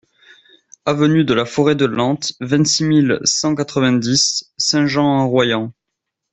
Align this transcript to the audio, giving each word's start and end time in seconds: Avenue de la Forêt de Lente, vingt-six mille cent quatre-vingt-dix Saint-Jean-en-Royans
Avenue 0.87 1.25
de 1.25 1.35
la 1.35 1.45
Forêt 1.45 1.75
de 1.75 1.85
Lente, 1.85 2.33
vingt-six 2.39 2.83
mille 2.83 3.19
cent 3.23 3.53
quatre-vingt-dix 3.53 4.51
Saint-Jean-en-Royans 4.57 5.73